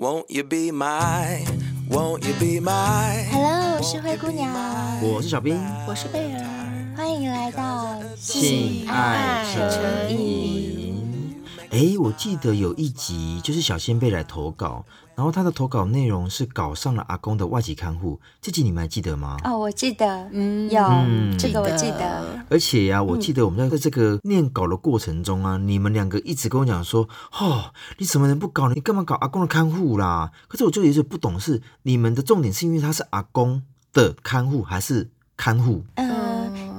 [0.00, 1.44] Won't you be my,
[1.90, 3.24] won't you be my?
[3.32, 4.48] Hello，我是灰姑娘，
[5.02, 10.87] 我是小兵，我是贝尔，欢迎来到性爱诚引。
[11.70, 14.84] 哎，我记得有一集就是小仙贝来投稿。
[15.14, 19.36] 然后他的投稿内容是搞上了阿公的外籍看护，这集你们还记得吗？
[19.42, 22.38] 哦，我记得，嗯，有、嗯、这个我记得。
[22.48, 28.68] 而且呀、啊，我记得我们在这个念稿的过程中啊，嗯、你们两个一直跟我讲说，哦，你什么人不搞？
[28.68, 30.30] 你干嘛搞阿公的看护啦？
[30.46, 33.60] 可是我就有点不懂，是你们的重点是因为他是阿公
[33.92, 35.82] 的看护，还是看护？
[35.96, 36.17] 嗯。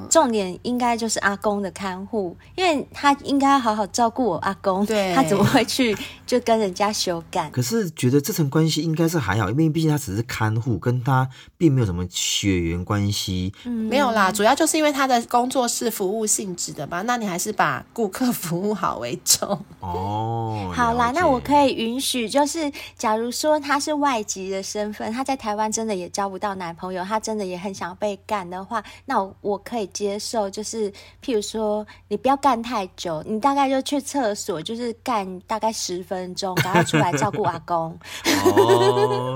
[0.10, 5.96] 重点应该就是阿公的看护，因为他应该要好好照顾我阿公，对，他怎么会去
[6.26, 7.50] 就跟人家修改？
[7.52, 13.54] 可是觉得这层关系应该是还好，因为毕竟他只是看护，跟他并没有什么血缘关系。
[13.66, 19.64] 嗯，没有啦，主要就是因为他的工作是服务性质的嘛，那你还是把顾客服务好为重。
[19.80, 29.90] 哦， 好啦，那我可以允许，就是假如说他是外籍的身份，他在台湾真的也交不到男朋友，他真的也很想被干的话，那我，我可以。
[30.00, 30.90] 接受就是，
[31.22, 38.00] 譬如说，你不要干太久，你大概就去厕所，就是干大概十分钟，然后出来照顾阿公。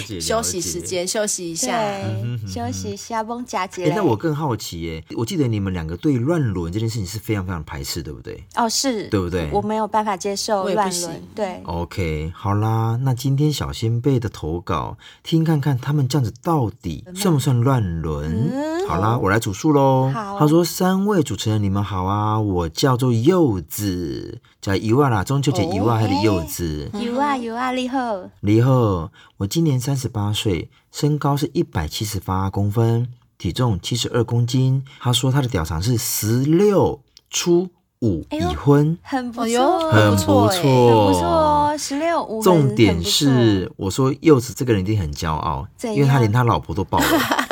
[0.00, 0.20] 了解。
[0.20, 3.90] 休息时间，休息一下，对，休息一下，绷佳节。
[3.90, 8.42] 哎，那我更好奇耶，我记得你们两个对乱伦这件事情是非常非常排斥，对不对？
[8.56, 9.48] 哦，是，对不对？
[9.52, 11.60] 我没有办法接受乱伦，对。
[11.64, 18.50] OK，好啦，那今天小仙贝的投稿，听看看他们这样子到底算不算乱伦？
[18.52, 20.10] 嗯、好啦，我来主述喽。
[20.12, 22.40] 好，他说：“三位主持人，你们好啊！
[22.40, 26.90] 我叫做柚子，叫柚啊啦，中秋节柚啊还是柚子？
[26.94, 29.10] 柚啊柚啊，你好，你好。
[29.40, 34.84] 我今年三十八岁，身高是一百七十八公分，体重七十二公斤。
[35.00, 37.70] 他说他的屌长是十六出
[38.02, 42.42] 五，已婚，很不错，很不错，很不错哦，十六五。
[42.42, 47.06] 重点是，我说柚子这个人一定很骄傲，因为他连他老婆都抱了。”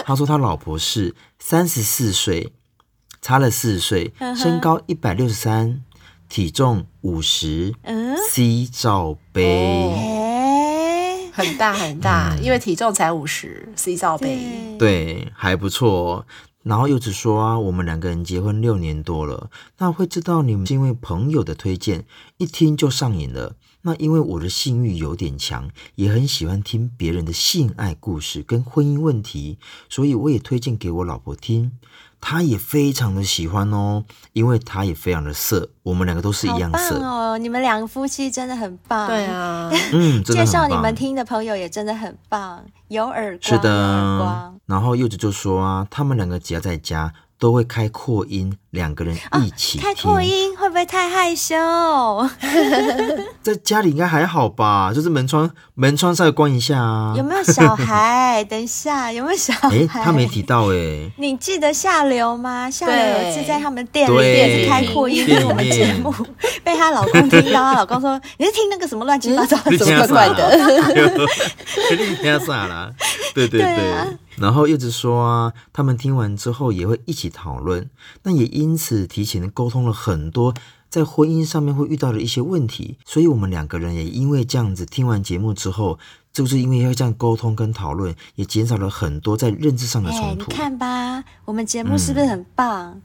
[0.05, 2.53] 他说他老婆是三十四岁，
[3.23, 5.83] 差了四岁，身高一百六十三，
[6.29, 10.08] 体重五十，嗯，C 罩杯，
[11.39, 16.27] 很大很大，嗯、因为体重才五十，C 罩杯，对，还不错。
[16.65, 22.05] 然后柚子说啊，我们两个人结婚六年多了，那会知道你们是因为朋友的推荐，
[22.39, 23.55] 一听就上瘾了。
[23.83, 31.71] 那因为我的性欲有点强，也很喜欢听别人的性爱故事跟婚姻问题，所以我也推荐给我老婆听，
[32.21, 37.39] 她也非常的喜欢哦，因为他也非常的色，我们两个都是一样色哦。
[37.39, 44.61] 你们两个夫妻真的很棒，对啊， 嗯，介绍你们听的朋友也真的很棒，有耳光，是的，耳光。
[44.67, 47.13] 然后柚子就说啊，他们两个只要在家。
[47.41, 51.57] 都会开扩音，两个人一起开扩音会不会太害羞？
[53.41, 57.15] 在家里应该还好吧，就是门窗门窗稍微关一下啊。
[57.17, 58.45] 有没有小孩？
[58.45, 59.71] 等一下，有没有小孩？
[59.75, 61.11] 哎，他没提到哎。
[61.17, 62.71] 你记得下流吗？
[62.71, 66.15] 下流有一次在他们店里面开扩音听我们节目，
[66.63, 70.51] 被她老公听到，她老公说：“你是听那个什么乱七八糟， 什么怪怪的？”
[71.89, 72.93] 肯定听傻了。
[73.35, 74.19] 对对对。
[74.37, 77.91] 然后一直说啊，他们听完之后也会一起讨论，
[78.23, 80.55] 那也因此提前沟通了很多
[80.91, 85.99] 在婚姻上面会遇到的一些问题，所以我们两个人也因为这样子听完节目之后，
[86.33, 90.51] 就是因为要这样沟通跟讨论，也减少了很多在认知上的冲突。
[90.51, 92.93] 你看吧，我们节目是不是很棒？
[92.95, 93.03] 嗯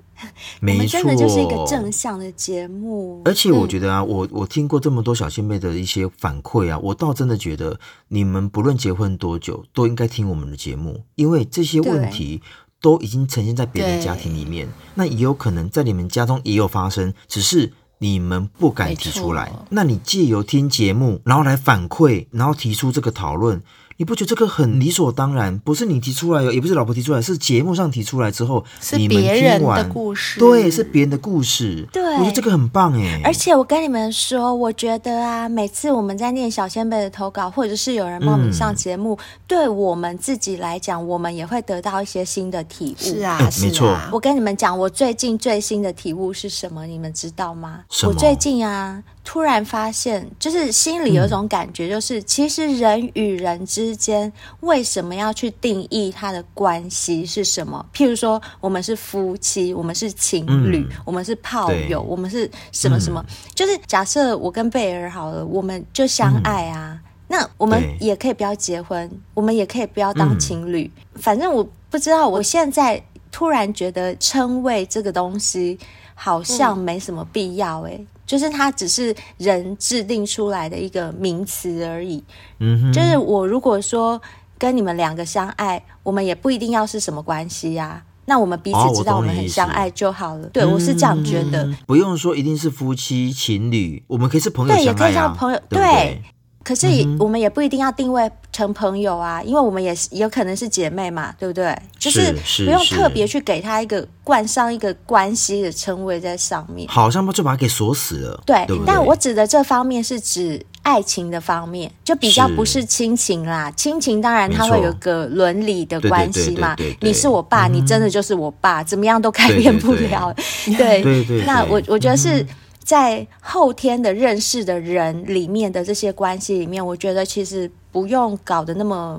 [0.61, 3.21] 没错， 我们真的就是一个正向的节目。
[3.25, 7.77] 而且我觉得啊，嗯、我我听过这么多小仙妹的一些反馈啊，我倒真的觉得
[8.07, 12.41] 你们不论结婚多久，都应该听我们的节目，因为这些问题
[12.83, 19.53] 都已经呈现在别人家庭里面，那也有可能在你们家中也有发生，只是你们不敢提出来。
[19.69, 23.63] 那你借由听节目，然后来反馈，然后提出这个讨论。
[23.95, 25.57] 你不觉得这个很理所当然？
[25.59, 30.39] 不是你提出来，也不是老婆提出来，是节目上提出来之后，是别人的故事。
[30.39, 31.87] 对，是别人的故事。
[31.93, 33.21] 对，我觉得这个很棒哎。
[33.23, 43.03] 而且我跟你们说，我觉得啊，每次我们在念小仙贝的投稿，或者是有人报名上节目，嗯、对我们自己来讲，我们也会得到一些新的体悟。
[43.03, 43.97] 是啊，是啊，没错。
[44.11, 46.85] 我跟你们讲，我最近最新的体悟是什么？
[46.85, 47.81] 你们知道吗？
[48.03, 49.03] 我最近啊。
[49.25, 57.85] 突然发现，就是心里有一种感觉，就是、嗯、其实人与人之间为什么要去定义他的关系是什么？
[57.93, 63.23] 譬如说，我们是夫妻，我们是情侣，嗯、我们是炮友，对我们是什么什么？
[63.27, 70.89] 嗯、就是假设我跟贝儿好了，我们就相爱啊，嗯、那我们也可以不要结婚，我们也可以不要当情侣。
[70.95, 75.79] 嗯、反正我不知道，我现在突然觉得称谓这个东西
[76.13, 78.07] 好像没什么必要诶、欸。
[78.25, 82.23] 就是它只是人制定出来的一个名词而已。
[82.59, 84.19] 嗯哼，就是我如果说
[84.57, 88.12] 跟你们两个相爱，我们也不一定要是什么关系呀、啊。
[88.25, 90.47] 那我们彼此知道我们很相爱就好了。
[90.49, 91.77] 对，我是这样觉得、嗯。
[91.85, 95.59] 不用说一定是夫妻情侣，我们可以是朋友对，也可以叫朋友。
[95.69, 96.21] 对，对，对。
[96.63, 96.87] 可是
[97.19, 101.77] 我们也不一定要定位成朋友啊，嗯、因为我们也是有可能是姐妹嘛，对不对？
[101.99, 102.33] 就是
[102.63, 108.41] 不用特别去给他一个冠上一个关系的称谓在上面，好像就把他给锁死了。
[108.45, 113.71] 对，对对，但我指的这方面是指爱情的方面，就比较不是亲情啦。
[113.71, 120.31] 亲情当然它会有个伦理的关系嘛，你是我爸、嗯，你真的就是我爸，怎么样都改变不了。
[120.65, 122.41] 对 对，对，那我我觉得是。
[122.43, 122.47] 嗯
[122.83, 129.17] 在后天的认识的人里面的这些关系里面，我觉得其实不用搞得那么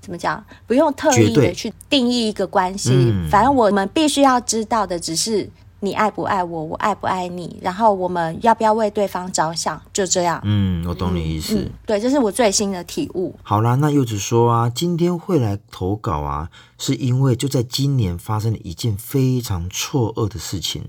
[0.00, 2.92] 怎么讲，不用特意的去定义一个关系。
[2.94, 3.28] 嗯。
[3.30, 5.46] 反正我们必须要知道的只是
[5.84, 10.40] 你爱不爱我，我爱不爱你，然后我们要不要为对方着想，就这样。
[10.44, 11.56] 嗯，我懂你意思。
[11.56, 13.34] 嗯，对，这是我最新的体悟。
[13.42, 20.84] 好啦，那柚子说啊，今天会来投稿啊，是因为就在今年发生了一件非常错愕的事情。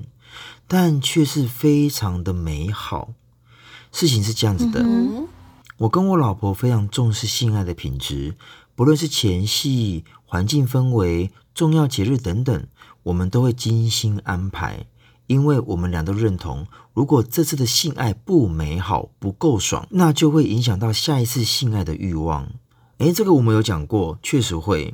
[0.68, 3.10] 但却是非常的美好。
[3.92, 5.28] 事情是这样子的，嗯，
[5.78, 8.36] 我跟我老婆非常重视性爱的品质，
[8.76, 12.66] 不论是前戏、环境氛围、重要节日等等，
[13.06, 14.86] 我们都会精心安排。
[15.28, 22.48] 因为我们俩都认同，如果这次的性爱不美好、不够爽，那就会影响到下一次性爱的欲望。
[23.00, 24.94] 诶，这个我们有讲过，确实会。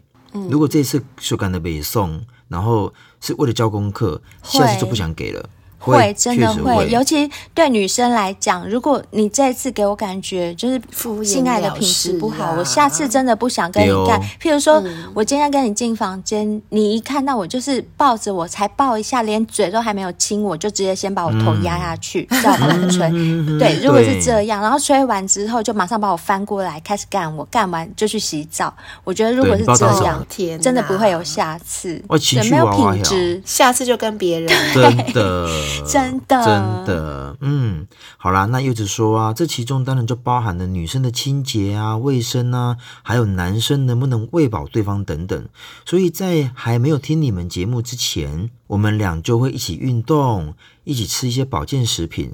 [0.49, 5.49] 如果这次手感的北送，然后是为了交功课，下次就不想给了。
[5.81, 10.79] 会，真的会，会，尤其对女生来讲，如果你这一次给我感觉就是
[11.23, 14.21] 性爱的品质不好，我下次真的不想跟你干。
[14.39, 23.09] 譬如说、嗯，我今天跟你进房间，你一看到我就是抱着我，才抱一下，连嘴都还没有亲我，就直接先把我头压下去，叫我猛吹。
[23.57, 28.71] 对，如果是这样，然后吹完之后就马上把我翻过来开始干我，干完就去洗澡。
[29.03, 30.23] 我觉得如果是这样，
[30.61, 35.49] 真的不会有下次，对，没有品质，下次就跟别人真的。
[35.85, 37.87] 真的，真的，嗯，
[38.17, 45.47] 好啦，那柚子说啊，这其中当然就包含了女生的清洁啊、卫生啊，还有男生能不能喂饱对方等等。
[45.85, 50.53] 所以在还没有听你们节目之前，我们俩就会一起运动，
[50.85, 52.33] 一起吃一些保健食品。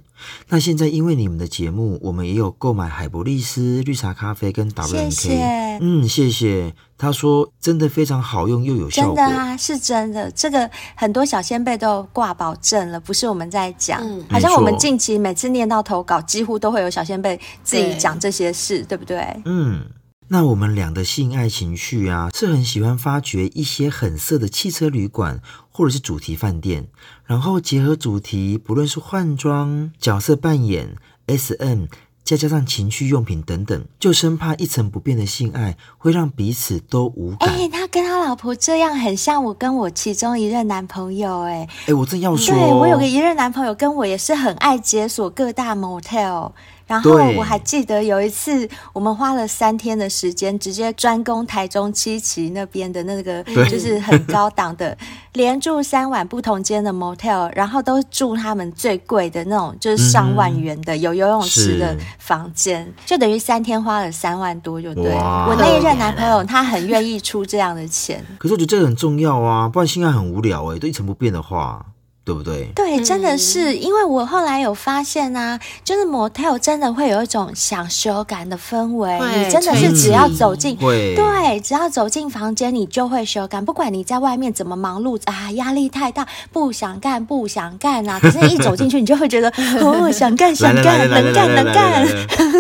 [0.50, 5.10] 那现在因为你们的节目，我们也有购买海博利斯绿茶咖啡跟 WNK。
[5.10, 5.80] 谢谢。
[5.82, 6.76] 嗯，谢谢。
[6.96, 9.16] 他说真的非常好用又有效果。
[9.16, 10.30] 真的啊，是真的。
[10.30, 14.00] 这个很多小仙贝都挂保证了，不是我们在讲。
[14.04, 19.42] 嗯，好像我们近期每次念到投稿，几乎都会有小仙贝自己讲这些事，对，对不对？
[19.46, 19.88] 嗯。
[20.30, 25.40] 那我们俩的性爱情绪啊，是很喜欢发掘一些很色的汽车旅馆
[25.78, 26.88] 或者是主题饭店，
[27.28, 30.96] 然后结合主题，不论是换装、角色扮演、
[31.28, 31.86] SM，
[32.24, 37.48] 再加上情趣用品等等，就生怕一成不变的性爱会让彼此都无感。
[37.48, 46.54] 哎，他跟他老婆这样很像我跟我其中一任男朋友，哎，哎，我正要说，对，我有个一任男朋友跟我也是很爱解锁各大 motel。
[46.88, 54.98] 然后我还记得有一次，我们花了三天的时间，直接专攻台中七期那边的那个，就是很高档的，
[55.34, 65.12] 连住三晚不同间的 motel，然后都住他们最贵的那种，就是上万元的、嗯、有游泳池的房间，就等于三天花了三万多，就对。
[65.12, 68.26] 我那一任男朋友他很愿意出这样的钱。
[68.38, 71.86] 可是我觉得这个很重要啊，不然性爱很无聊哎、欸，都一成不变的话。
[72.28, 72.70] 对不对？
[72.76, 89.48] 对，真的是，因为我后来有发现啊，就是 motel 真的会有一种想修感的氛围，你真的是只要走进，对，只要走进房间，你就会修感，不管你在外面怎么忙碌啊，压力太大，不想干，不想干啊，可是一走进去，你就会觉得
[89.80, 92.06] 哦，想干，想干，能干，能干，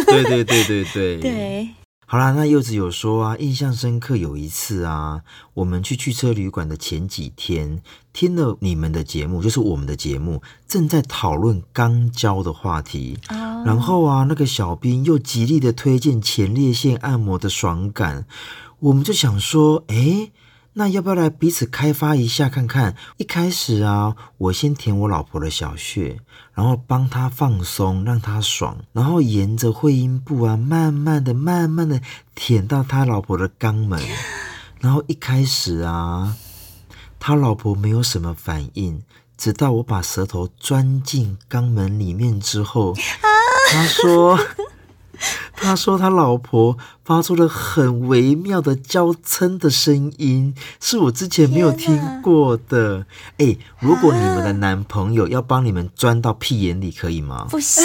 [0.05, 1.69] 对对对对对，对。
[2.09, 5.23] 好啦，那柚子有说啊，印象深刻有一次啊，
[5.55, 7.81] 我们去汽车旅馆的前几天，
[8.13, 13.67] 听了你们的节目，就是我们的节目，正在讨论肛交的话题，oh.
[13.67, 18.25] 然后啊，那个小兵又极力的推荐前列腺按摩的爽感，
[18.79, 20.31] 我们就想说，诶。
[20.79, 22.95] 那要不要来彼此开发一下看看？
[23.17, 26.19] 一开始啊，我先舔我老婆的小穴，
[26.53, 31.99] 然后帮她放松，让她爽，然后沿着会阴部啊，慢慢的、慢慢的
[32.35, 33.99] 舔到他老婆的肛门。
[34.79, 36.37] 然后一开始啊，
[37.19, 39.01] 他老婆没有什么反应，
[39.35, 42.93] 直到我把舌头钻进肛门里面之后，
[43.71, 44.39] 他说。
[45.59, 53.05] 他说他老婆发出了很微妙的娇嗔的声音，是我之前没有听过的。
[53.37, 57.47] 哎、欸，如果你们的男朋友要帮你们钻到屁眼里，可以吗？
[57.49, 57.83] 不行。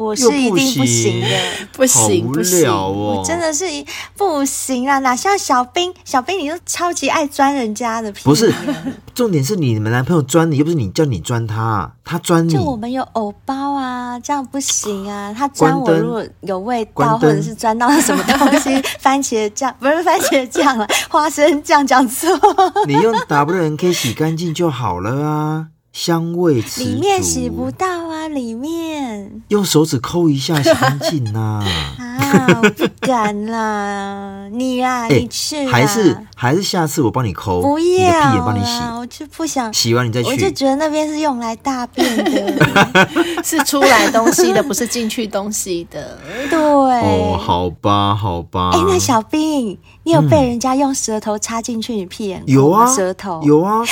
[0.00, 1.28] 我是一定不行的，
[1.72, 3.16] 不行，好无聊哦！
[3.18, 8.22] 我真的是一不行啊，哪像小兵，小兵你都超级爱钻人家的屁。
[8.24, 8.50] 不是，
[9.14, 12.54] 重点是你们男朋友钻你，又不是你叫你钻他，他钻你。
[12.54, 15.34] 就我们有偶包啊，这样不行啊。
[15.36, 22.30] 他钻我如果有味道，或者是钻到什么东西， 番茄酱不是番茄酱了，花生酱讲错。
[22.86, 25.66] 你用 WNK 洗干净就好了啊。
[25.92, 28.28] 香味十足，里面洗不到啊！
[28.28, 31.64] 里面用手指抠一下洗干净呐！
[31.98, 34.48] 啊，不敢啦！
[34.52, 40.28] 你啊，欸、 你去还是还是下次我帮你抠，不要你的屁眼帮你洗，我就不想洗完你再去。
[40.28, 43.08] 我就觉得那边是用来大便的，
[43.42, 46.18] 是出来东西的，不是进去东西的。
[46.48, 48.70] 对哦，好吧，好吧。
[48.74, 52.44] 哎、欸，那小兵，你有被人家用舌头插进去你屁眼？
[52.46, 53.80] 有啊，舌头有啊。
[53.80, 53.84] 啊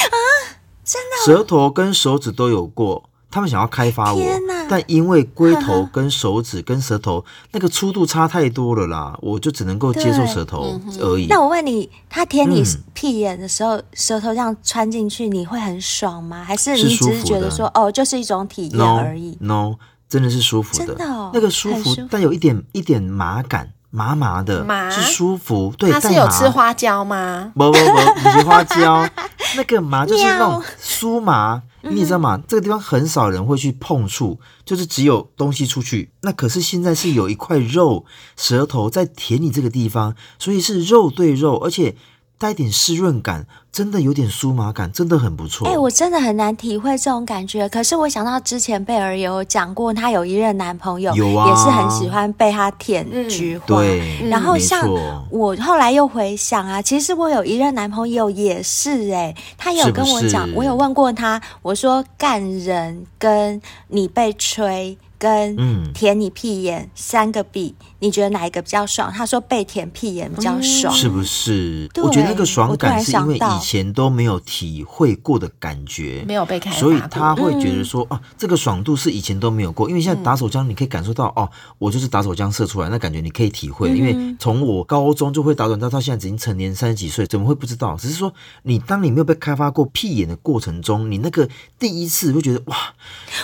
[0.89, 4.23] 真的，舌头跟手指都有过，他们想要开发我，
[4.71, 11.27] 但因为龟头跟手指跟舌头那个粗度差太多了啦，我就只能够接受舌头而已。
[11.27, 12.65] 那我问你，他舔你
[12.95, 16.43] 屁眼的时候，嗯、舌头这样穿进去，你会很爽吗？
[16.43, 19.75] 还是你只是觉得说，哦，就是一种体验而已 no,？No，
[20.09, 23.75] 真的是舒服的，真的、哦，那个舒服，舒服但有一点一点麻感。
[23.91, 25.75] 麻麻的，麻是舒服。
[25.79, 27.53] 对，他是有吃花椒吗？
[27.55, 29.09] 不不不，不是花椒，
[29.57, 32.41] 那个麻 就是那种酥麻，你知道吗？
[32.47, 36.13] 这个地方很少人会去碰触，就是只有东西出去。
[36.21, 38.05] 那可是现在是有一块肉，
[38.37, 41.97] 舌头在舔你这个地方，所以是肉对肉，而且。
[42.39, 45.67] 带点湿润感，真的有点酥麻感，真的很不错。
[45.67, 47.69] 哎、欸，我真的很难体会这种感觉。
[47.69, 53.65] 可是我想到之前贝儿有讲过，她有一任男朋友，有啊，也是很喜欢被她舔菊花。
[53.67, 54.89] 嗯、对，然后像
[55.31, 64.97] 我后来又回想啊，其实我有一任男朋友也是哎、欸，他有跟我讲，我有问过他，我说干人跟你被吹。
[65.21, 69.13] 跟舔你屁眼、嗯、三个比，你觉得哪一个比较爽？
[69.13, 71.89] 他说被舔屁眼比较爽，是不是？
[71.97, 79.89] 我觉得那个爽感是因为以前都没有体会过的感觉，没有被开，所以他会觉得说、嗯、啊，这个爽度是以前都没有过。
[79.89, 83.91] 因为现在打手枪，你可以感受到、嗯、哦，我就是打手枪射出来，那感觉你可以体会。
[83.91, 87.97] 嗯、因为从我高中就会打手枪，到现在已经成年三十几岁，怎么会不知道？
[87.97, 92.77] 只是说你当你没有被开发过屁眼的过程中，你那个第一次会觉得哇，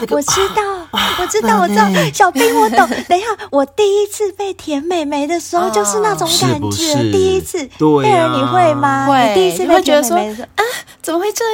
[0.01, 1.55] 那个、我知道，啊、我知道。
[1.65, 2.89] 我知道，小兵，我懂。
[3.09, 6.71] 等一下，我第一次被舔美眉的时候，就是那种感觉。
[6.71, 9.07] 是是第一次，对啊，你会吗？
[9.07, 9.35] 会。
[9.35, 10.63] 第一次被舔美眉的时候，啊，
[11.01, 11.45] 怎么会这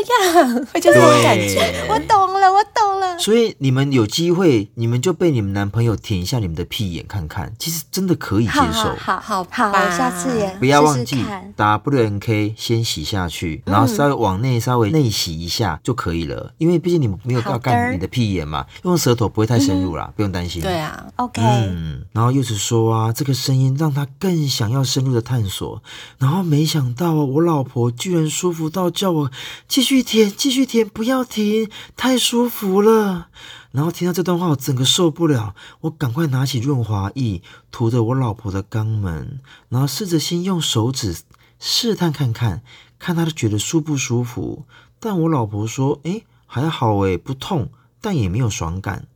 [0.41, 0.67] 样？
[0.73, 1.87] 会就是这种感觉。
[1.89, 3.19] 我懂了，我懂了。
[3.19, 8.95] 所以你们有机会，你们就被你们男朋友舔一下你们的屁眼看看，其实真的可以接受。
[8.99, 16.53] 好好好，我下次也不要忘记打 WNK 先洗下去，然后稍微往内稍微内洗一下就可以了。
[16.59, 20.63] 因为毕竟你们没有要干你的屁眼嘛，用舌头不会太深入啦，不用担心。
[20.63, 21.43] 对啊，OK。
[21.43, 25.83] 嗯，然后又是说啊，这个声音让他更想要深入的探索。
[26.19, 29.31] 然后没想到，我老婆居然舒服到叫我
[29.69, 33.29] 继续舔，继续舔，不要停，太舒服了。
[33.73, 41.17] 然后听到这段话，我整个受不了，我赶快拿起润滑液涂着我老婆的肛门，然后试着先用手指
[41.59, 42.63] 试探看看，
[42.99, 44.65] 看她觉得舒不舒服。
[44.99, 47.71] 但我老婆说，诶，还好诶，不痛，
[48.01, 49.07] 但也没有爽感。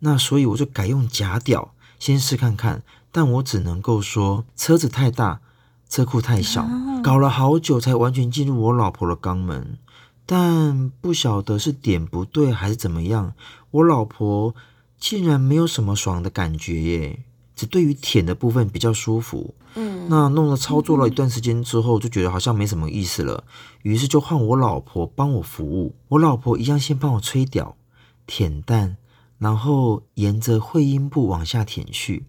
[0.00, 5.40] 那所以我就改用假屌先试看看，但我只能够说车子太大，
[5.88, 6.66] 车库太小，
[7.04, 9.78] 搞了好久才完全进入我老婆的肛门，
[10.26, 13.34] 但不晓得是点不对还是怎么样，
[13.70, 14.54] 我老婆
[14.98, 19.54] 竟然没有什么爽的感觉耶，只对于舔的部分比较舒服。
[19.74, 23.44] 嗯，那弄了操作了一段时间之后，就觉得好像没什么意思了，
[23.82, 27.76] 于是就换我老婆帮我服务，我老婆一样先帮我吹屌、
[28.26, 28.96] 舔蛋。
[29.38, 32.26] 然后沿着会阴部往下舔去，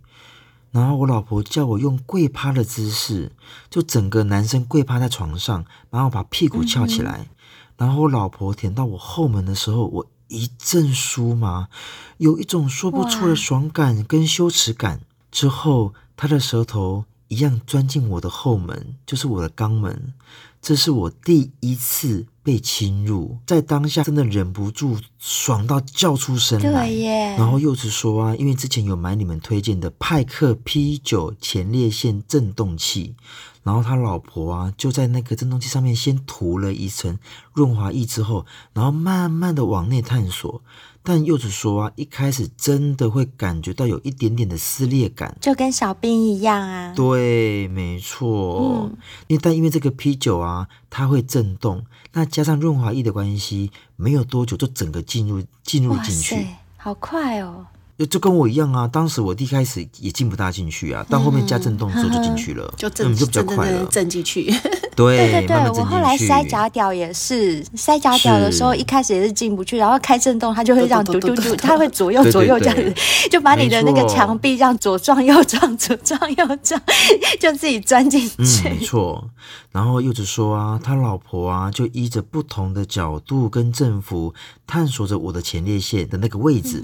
[0.74, 3.32] 然后我老婆叫我用跪趴的姿势，
[3.70, 7.36] 就整个男生跪趴在床上，然后把屁股翘起来，嗯、
[7.78, 11.70] 然后我老婆舔到我后门的时候，我一阵酥麻，
[12.18, 15.02] 有一种说不出的爽感跟羞耻感。
[15.32, 20.14] 之后，她的舌头一样钻进我的后门，就是我的肛门。
[20.60, 26.88] 这是我第一次被侵入，在当下真的忍不住爽到叫出声来。
[26.88, 27.36] 对耶。
[27.38, 33.16] 然后柚子说啊，因为之前有买你们推荐的派克 P 九前列腺震动器，
[33.64, 37.18] 然后他老婆啊就在那个震动器上面先涂了一层
[37.54, 40.62] 润滑液之后，然后慢慢的往内探索。
[41.04, 46.94] 但柚子说啊，一开始真的会感觉到有一点点的撕裂感，就跟小兵一样啊。
[46.96, 48.86] 对，没错。
[48.86, 57.66] 嗯，因为但因为这个啤酒啊，它会震动，那加上润滑液的关系，没有多久就整个进入进入进去，好快哦。
[58.10, 64.54] 就跟我一样啊，当时我一开始也进不大进去啊，到后面加震动之后就进去了，就震、嗯、就比较快了，震进去。
[64.96, 72.94] 对对对我后来塞假屌也是塞假屌的时候，一开始也是进不去，然后开震动，它就会这样嘟嘟嘟，它会左右左右这样子，
[73.32, 76.80] 就把你的那个墙壁这样左撞右撞左撞右撞，
[77.40, 78.36] 就自己钻进去。
[78.38, 79.30] 嗯，没错。
[79.72, 84.34] 然后柚子说啊，他老婆啊就依着不同的角度跟振幅
[84.68, 86.84] 探索着我的前列腺的那个位置。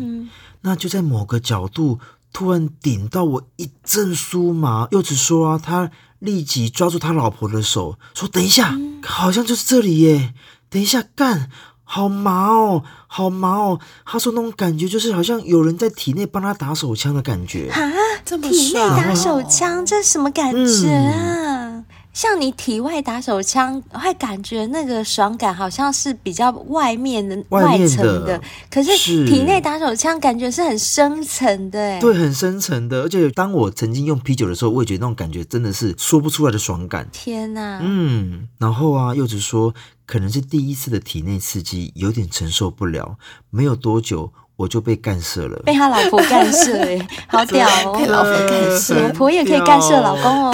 [0.62, 2.00] 嗯那就在某个角度
[2.34, 5.90] 突然顶到我一阵酥麻，柚子说啊，他
[6.20, 10.34] 立即抓住他老婆的手，说：“等一下，好像就是这里耶！
[10.70, 11.50] 等一下，干，
[11.86, 17.80] 好麻哦，好麻哦。”他说那种感觉就是好像有人在体内帮他打手枪的感觉啊，
[18.26, 21.70] 这么体内打手枪，这是什么感觉啊？
[21.78, 28.92] 嗯像你体外打手枪，会感觉那个爽感好像是比较外面的外层的，的，可是
[29.26, 33.04] 体内打手枪感觉是很深层的，哎，对，很深层的。
[33.04, 37.08] 而且当我曾经用啤酒的时候，我也觉得那种感觉真的是说不出来的爽感。
[37.12, 39.74] 天哪，嗯，然后啊，柚子说
[40.06, 43.18] 可能是第一次的体内刺激有点承受不了，
[43.50, 44.34] 没有多久。
[44.60, 47.96] 我就被干射了，被他老婆干射哎，好屌哦！
[47.98, 50.54] 被老婆干射，老婆也可以干射老公哦。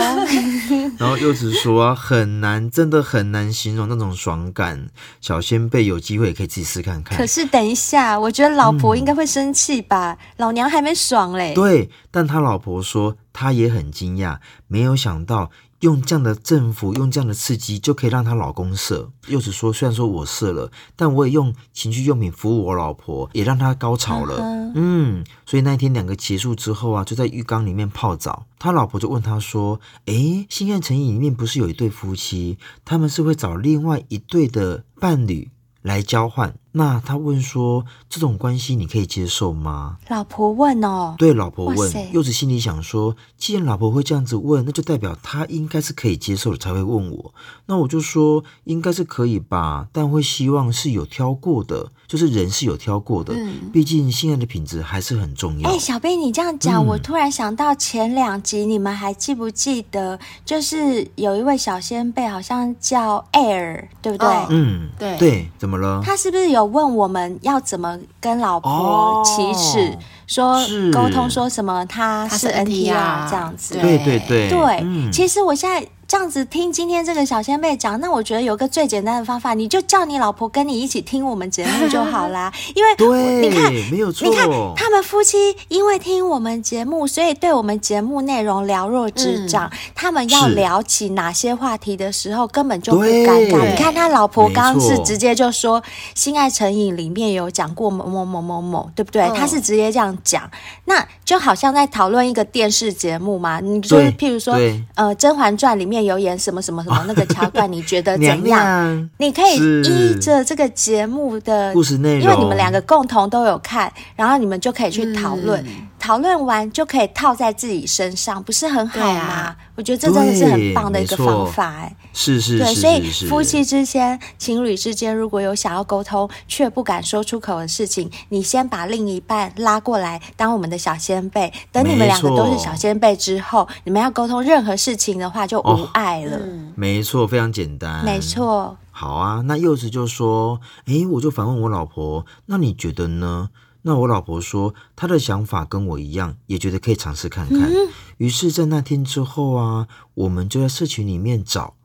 [0.97, 4.87] 然后柚子说啊，很难，真的很难形容那种爽感。
[5.21, 7.17] 小仙贝有机会也可以自己试看看。
[7.17, 10.13] 可是等一下，我觉得老婆应该会生气吧？
[10.13, 11.53] 嗯、老娘还没爽嘞。
[11.53, 14.37] 对，但他老婆说他也很惊讶，
[14.67, 15.51] 没有想到。
[15.85, 19.11] 用这样的政府，用这样的刺激，就可以让她老公射。
[19.27, 24.39] 柚子说：“虽然说我射了，但我也用情趣用品服务我老婆，也让她高潮了。
[24.39, 28.47] 嗯”嗯，所以那一天两个结束之后啊，就在浴缸里面泡澡。
[28.57, 35.51] 他老婆就问他说：“诶，性爱成瘾里面不是有一对夫妻，他们是会找另外一对的伴侣
[35.83, 41.89] 来交换？”那他问说：“这种关系你可以接受吗？”老婆问哦，对，老婆问。
[42.11, 47.33] 柚子心里想说：“既然老婆会这样子问，那就代表她应该是可以接受的才会问我。”
[47.67, 53.33] 那我就说：“应该是可以吧，但会希望是有挑过的，就是人是有挑过的。
[53.33, 60.19] 嗯，毕竟性爱的品质还是很重要。”哎，小贝，你这样讲，嗯，我突然想到前两集，你们还记不记得？
[60.43, 64.27] 就是有一位小仙贝，好像叫 Air，对不对？
[64.27, 66.01] 哦，嗯，对对，怎么了？
[66.03, 66.64] 他是不是有？
[66.65, 69.97] 问我们要怎么跟老婆启齿，哦、
[70.27, 70.57] 说
[70.91, 74.49] 沟通说什么他是 NTR 这样子，对对对。
[74.49, 75.87] 对，嗯、其实我现在。
[76.07, 82.53] 这样子听今天这个小仙贝讲，那我觉得有个最简单的方法，你就叫你老婆跟你一起听我们节目就好啦。
[82.75, 89.67] 因为对，你看，没有错，你看他们夫妻因为听我们节目，所以对我们节目内容了若指掌。
[89.73, 93.69] 嗯、他们要聊起哪些话题的时候，根本就不尴尬。
[93.71, 95.81] 你看他老婆刚是直接就说
[96.13, 99.27] 《性爱成瘾》里面有讲过某某某某某，对不对？
[99.35, 100.49] 他是直接这样讲，
[100.85, 103.59] 那就好像在讨论一个电视节目嘛。
[103.59, 104.53] 你说，譬如说，
[104.93, 106.05] 呃，《甄嬛传》里面。
[106.05, 109.09] 有演什么什么什么那个桥段，你觉得怎样？
[109.17, 115.59] 你可以依着这个节目的故事内容，因为你们两个共同都有看，然后你们就可以去讨论。
[115.65, 119.19] 嗯讨论完就可以套在自己身上，不是很好吗？
[119.19, 136.37] 啊、我觉得这真的是很棒的一个方法，哎，是是，对，是所以夫妻之间、情侣之间，如果有想要沟通却不敢说出口的事情，你先把另一半拉过来当我们的小先辈，等你们两个都是小先辈之后，你们要沟通任何事情的话就无碍了。
[136.37, 136.41] 哦、
[136.75, 138.05] 没错，非常简单。
[138.05, 138.77] 没错。
[138.91, 143.49] 好啊，那柚子就说：“诶，我就反问我老婆，那你觉得呢？”
[143.87, 147.71] 那我老婆说，她的想法跟我一样，也觉得可以尝试看看。
[147.71, 151.75] 嗯、于是，在那天之后啊，我们就在社群里面找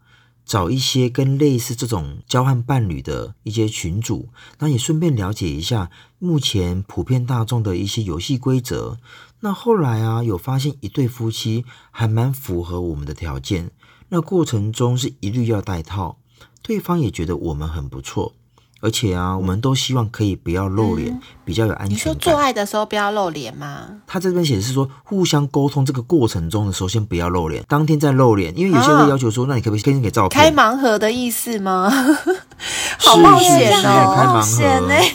[0.46, 8.98] 找一些跟类似这种交换伴侣的一些群组，那也顺便了解一下目前普遍大众的一些游戏规则。
[9.40, 13.70] 那后来啊，有发现一对夫妻还蛮符合我们的条件。
[14.08, 16.16] 那过程中是一律要戴套，
[16.62, 18.34] 对方也觉得我们很不错。
[18.80, 21.94] 而且啊，我们都希望可以不要露脸，嗯、比较有安全感。
[21.94, 23.86] 你说做爱的时候不要露脸吗？
[24.06, 28.56] 他这边写的是说，互相沟通这个过程中的时候，先不要露脸，当天再露脸。
[28.56, 30.42] 因为有些人会要求说，啊、那你可不可以先给照片？
[30.42, 31.90] 开盲盒的意思吗？
[32.98, 34.14] 好冒险哦！
[34.14, 34.58] 开盲盒，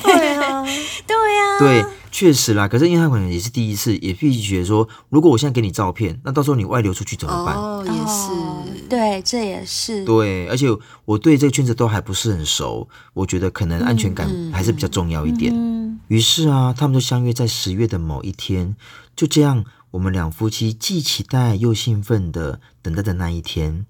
[0.04, 0.64] 对啊，
[1.08, 2.68] 对呀，对，确实啦。
[2.68, 7.56] 可是因为他可能也是第一次，也必须觉得说，如果我现在给你照片，那到时候你外流出去怎么办？
[7.56, 8.75] 哦，也是。
[8.90, 10.68] 对，这也是对，而且
[11.06, 15.54] 我对这个圈子都还不是很熟，我觉得可能安全感还是比较重要一点。
[15.56, 18.76] 嗯，于是啊，他们就相约在十月的某一天，
[19.16, 23.86] 就这样，我们两夫妻既期待又兴奋的等待的那一天。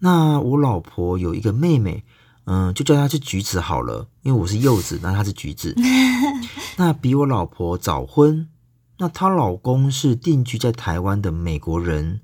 [0.00, 2.04] 那我老婆有一个妹妹，
[2.46, 5.74] 嗯，就叫她是橘子好了，因为我是柚子，那她是橘子。
[6.76, 8.48] 那比我老婆早婚，
[8.98, 12.20] 那她老公是定居在台湾的美国人。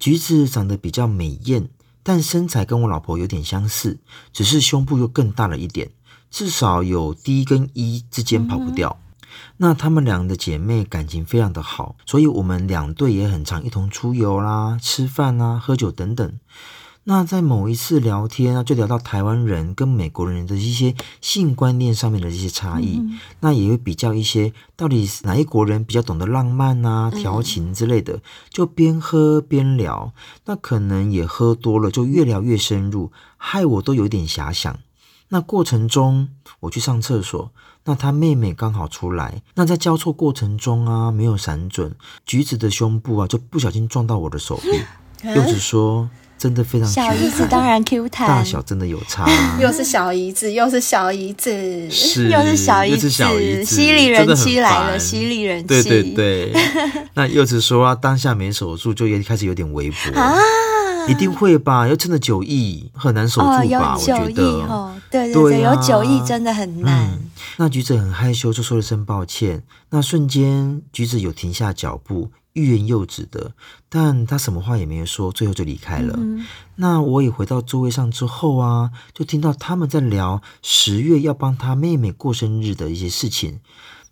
[0.00, 1.68] 橘子长得比较美艳，
[2.02, 3.98] 但身材跟我老婆有点相似，
[4.32, 5.90] 只是胸部又更大了一点，
[6.30, 8.98] 至少有 D 跟 E 之间跑不掉。
[8.98, 9.26] 嗯、
[9.58, 16.32] 那她们两个的姐妹感情非常的好，所以我们两队也很常一同出游啦、吃饭啊、喝酒等等。
[17.04, 30.12] 那在某一次聊天啊，就聊到台湾人跟美国人的一些性观念上面的一些差异，嗯、那也会比较一些到底哪一国人比较懂得浪漫啊、调情之类的，嗯、就边喝边聊。
[30.44, 34.78] 那可能也喝多了，就越聊越深入，害我都有点遐想。
[35.30, 36.28] 那过程中
[36.60, 37.50] 我去上厕所，
[37.84, 46.08] 那他妹妹刚好出来，那在交错过程中啊，没有闪准，橘子的胸部啊就不小心撞到我的手臂，柚子说。
[46.40, 51.50] 真的非常小姨子，当然 Q 弹，大小真的有差，啊， 又是小姨子，又是小姨子，
[51.90, 56.52] 是 又是小姨子，犀利人妻来了，犀利人妻，对对对。
[57.12, 60.34] 那柚子说啊，当下没守住，就也开始有点微薄啊，
[61.06, 61.86] 一定会吧？
[61.86, 63.96] 又真的酒意，很难守住吧？
[63.98, 67.06] 哦、有酒意哦，对对对，对啊、有酒意真的很难。
[67.10, 69.62] 嗯、那橘子很害羞，就说了声抱歉。
[69.90, 72.30] 那瞬间，橘子有停下脚步。
[72.60, 73.52] 欲言又止的，
[73.88, 76.14] 但他什么话也没有说，最后就离开了。
[76.18, 76.44] 嗯、
[76.76, 83.60] 那我也回到座位上之后啊，就听到他们在聊十月要帮他妹妹过生日的一些事情，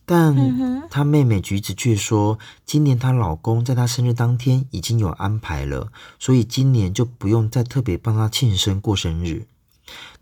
[0.07, 9.47] 但他妹妹橘子却说，今年她老公在她生日当天已经有安排了，所以今年就不用再特别帮她庆生过生日。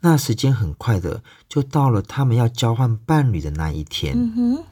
[0.01, 4.15] 那时间很快的就到了他们要交换伴侣的那一天。
[4.37, 4.65] 嗯、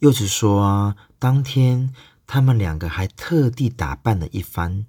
[0.00, 1.94] 柚子说啊，当天。
[2.32, 4.86] 他们两个还特地打扮了一番，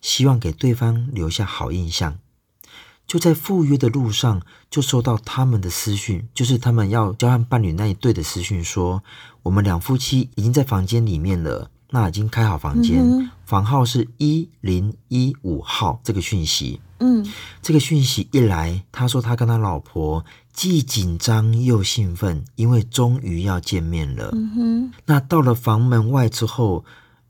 [0.00, 2.18] 希望给对方留下好印象。
[3.06, 9.04] 就在赴约的路上，就收到他们的私讯，就是他们要交换伴侣那一对的私讯，说
[9.42, 16.00] 我们两夫妻已经在房间里面了，那已经开好房间，嗯、房号是一零一五号。
[16.02, 17.22] 这个讯息，嗯，
[17.60, 20.24] 这个讯息一来，他说他跟他老婆。
[20.52, 24.30] 既紧张又兴奋，因为终于要见面了。
[24.32, 24.92] 嗯哼。
[25.06, 26.84] 那到了房门外之后，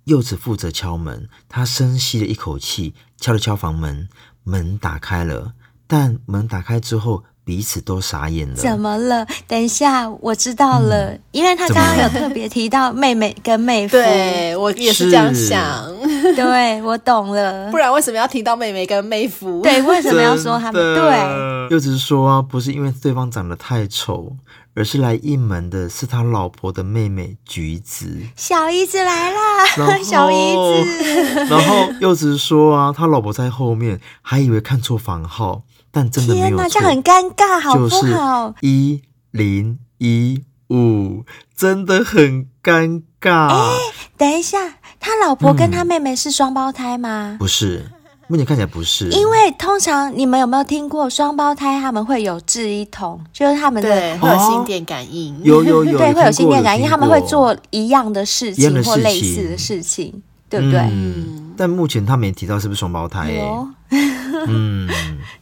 [0.05, 1.29] 柚子负责敲门。
[1.49, 4.09] 他深吸了一口气，敲了敲房门，
[4.43, 5.55] 门打开了。
[5.87, 8.55] 但门打开之后，彼此都傻眼了。
[8.55, 9.27] 怎么了？
[9.49, 13.97] 等一下，我知道了，嗯、因为他刚刚有特别提到妹妹跟妹夫。
[13.97, 15.85] 对，我也是这样想。
[16.05, 17.71] 是 对，我懂了。
[17.71, 19.61] 不然为什么要提到妹妹跟妹夫？
[19.63, 20.81] 对，为什么要说他们？
[20.81, 24.37] 的对，柚子说啊，不是因为对方长得太丑，
[24.75, 28.21] 而是来应门的是他老婆的妹妹橘子。
[28.37, 29.39] 小姨子来了，
[29.77, 31.45] 后 小姨子。
[31.51, 35.63] 然后柚子说啊，他老婆在后面，还以为看错房号。
[35.93, 38.55] 但真的没有错，天哪，这样很尴尬，好不好？
[38.63, 41.25] 一零一五，
[41.55, 43.49] 真的很尴尬。
[43.49, 43.77] 哎，
[44.17, 44.59] 等一下，
[44.99, 47.33] 他老婆跟他妹妹是双胞胎吗？
[47.35, 47.85] 嗯、不是，
[48.27, 49.11] 目前看起来不是。
[49.11, 60.81] 因为通常你们有没有听过双胞胎他们会有致一同，就是他们的对会有心电感应，哦、有有有， 对，会有心电感应，他们会做一样的事情或类似的事情，对不对？
[60.81, 63.67] 嗯，但目前他没提到是不是双胞胎、欸。
[64.49, 64.89] 嗯，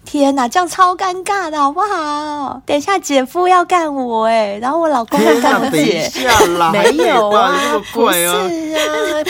[0.05, 2.61] 天哪，这样超尴尬的，好不好？
[2.67, 6.11] 等一下姐夫要干我哎，然后我老公要干我姐，
[6.73, 7.55] 没有啊，
[7.95, 8.45] 不是啊，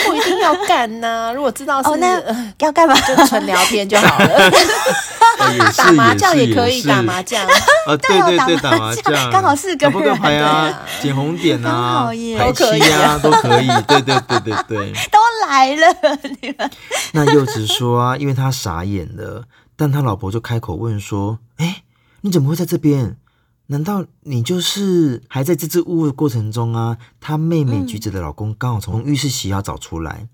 [0.05, 1.31] 不一定要干呐。
[1.33, 2.21] 如果知道是那
[2.59, 4.51] 要干嘛，就纯聊天就好了。
[5.77, 16.71] 打麻将也可以打麻将啊，对对对，打麻将 刚好四个人牌啊，捡红点啊，排七啊，都可以，对对对对对， 都来了你们。
[17.13, 19.45] 那柚子说啊，因为他傻眼了。
[19.77, 21.81] 但他老婆就开口问说：“哎，
[22.21, 23.17] 你怎么会在这边？
[23.67, 30.27] 难道你就是还在支支吾吾的过程中啊？”他妹妹橘子的老公刚好从浴室洗好澡出来，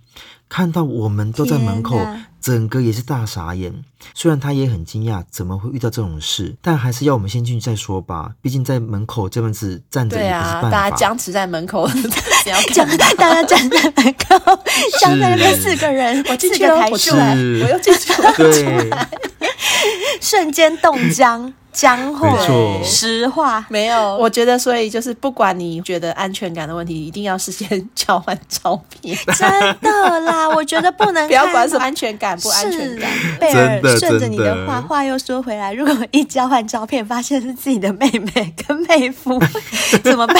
[0.50, 2.00] 看到我们都在门口，
[2.42, 3.84] 整个也是大傻眼。
[4.14, 8.32] 虽然他也很惊讶，怎么会遇到这种事，但还是要我们先进去再说吧。
[8.42, 10.70] 毕竟在门口这样子站着也不是办法。
[10.70, 11.88] 大家僵持在门口，
[12.74, 14.60] 僵，大家站在门口，
[15.02, 18.90] 僵在那边四个人，我进去了，我出来，我又进去了，对。
[20.20, 23.64] 瞬间冻僵，脏话，没实话。
[23.70, 29.16] 没有，我觉得，所以就是不管你觉得安全感的问题，一定要事先交换照片。
[29.38, 29.48] 真
[29.80, 33.12] 的啦，我觉得不能 不要管什么安全感不安全感。
[33.40, 39.40] 贝尔顺着你的话，话又说回来，如果一交换照片，发现是自己的妹妹跟妹夫，
[40.04, 40.36] 怎么办？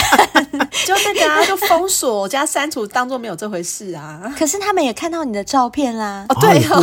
[0.86, 4.20] 就那个啊，就封锁加删除，当做没有这回事啊。
[4.36, 6.26] 可是他们也看到你的照片啦。
[6.30, 6.82] 哦，对哦。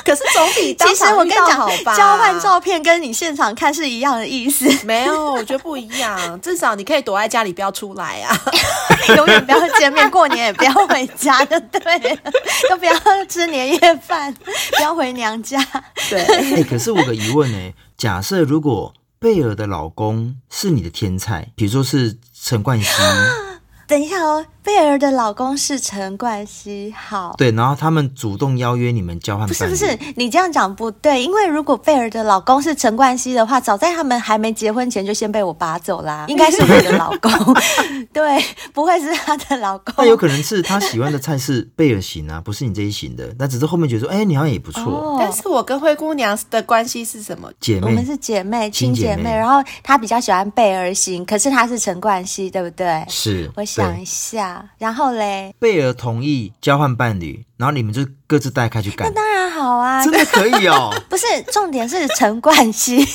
[0.04, 1.32] 可是总比 其实我跟你？
[1.32, 4.68] 讲，交换照片跟你现场看是一样的意思。
[4.84, 6.18] 没有，我觉得不一样。
[6.40, 8.36] 至少你可以躲在家里，不要出来啊。
[9.16, 12.16] 永远不要见面，过年也不要回家，就对了，
[12.68, 12.92] 都不要
[13.28, 14.32] 吃年夜饭，
[14.76, 15.64] 不要回娘家。
[16.08, 22.88] 对，哎、欸，可是我有个疑问呢，假设如果贝尔的老公是你的天才，比如说是陈冠希，
[23.90, 24.46] 等一下哦。
[24.62, 37.32] 贝尔的老公是陈冠希，好，对，然后他们主动邀约你们交换，不是不是，你这样讲不对，因为如果贝尔的老公是陈冠希的话，早在他们还没结婚前就先被我拔走啦， 应该是我的老公，
[38.12, 38.38] 对，
[38.74, 47.50] 不会是他的老公，那有可能是他喜欢的菜是贝尔型啊，不是你这一型的，那只是后面觉得说，哎、欸，你好像也不错，哦、但是我跟灰姑娘的关系是什么？
[47.58, 53.02] 姐妹，我们是姐妹，亲姐妹，姐妹然后她比较喜欢贝尔型，可是她是陈冠希，对不对？
[53.08, 55.54] 是，我想一下，然后嘞。
[55.58, 59.08] 贝尔同意交换伴侣，然后你们就各自带开去干。
[59.08, 60.90] 那当然好啊，真的可以哦。
[61.08, 63.06] 不是，重点是陈冠希。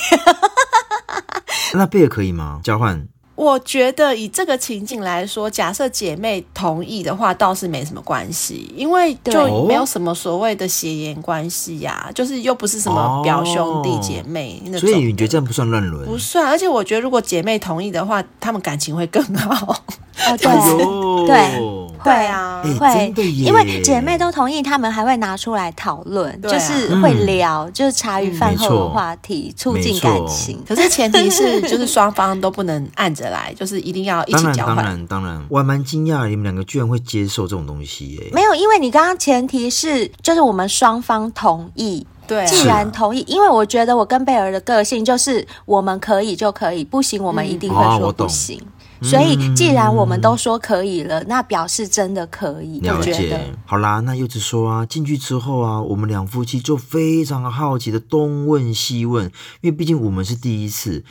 [1.73, 2.59] 那贝尔可以吗？
[2.63, 3.07] 交换？
[3.35, 14.79] 我觉得以这个情景来说，假设姐妹同意的话，倒是没什么关系，因为就没有什么所谓的血缘关系呀、啊，就是又不是什么表兄弟姐妹那种。
[14.79, 16.05] 所以你觉得这样不算乱伦？
[16.05, 19.83] 不算，而且我觉得如果姐妹同意的话，他们感情会更好。
[20.27, 30.63] 哦，对，哎、对，对啊，欸、会，因为姐妹都同意，她们还会拿出来讨论，啊、就是会聊，嗯、就是茶余饭后的话题，促进感情。
[30.67, 34.75] 可是前提是，就是双方都不能按着来，就是一定要一起交换。
[34.75, 38.29] 当然，当然，当然，我还蛮惊讶，你们两个居然会接受这种东西耶。
[38.31, 42.05] 没有，因为你刚刚前提是，就是我们双方同意。
[42.27, 48.59] 对、啊，既然同意，因为我觉得我跟贝尔的个性就是，我们可以就可以，不行我们一定会说不行。
[49.01, 52.79] 所以，既然我们都说可以了，嗯、那表示真的可以。
[52.79, 53.53] 了解。
[53.65, 59.25] 好啦，那柚子说啊，进去之后啊，我们两夫妻就非常好奇的东问西问，
[59.61, 61.03] 因为毕竟我们是第一次。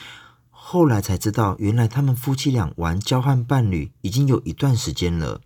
[0.51, 5.41] 后来才知道，原来他们夫妻俩玩交换伴侣已经有一段时间了，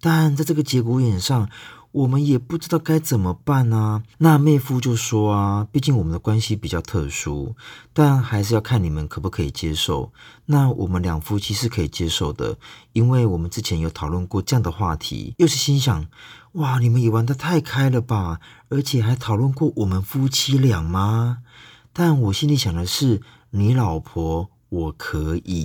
[0.00, 1.48] 但在这个节骨眼上。
[1.96, 4.02] 我们也不知道该怎么办啊。
[4.18, 7.56] 那妹夫就说啊，毕竟我们的关系比较特殊，
[7.94, 10.12] 但还是要看你们可不可以接受。
[10.44, 12.58] 那我们两夫妻是可以接受的，
[12.92, 15.34] 因为我们之前有讨论过这样的话题。
[15.38, 16.06] 又是心想，
[16.52, 18.40] 哇，你们也玩得太开了吧？
[18.68, 21.38] 而且还讨论过我们夫妻俩吗？
[21.94, 24.50] 但我心里想的是，你老婆。
[24.76, 25.62] 我可以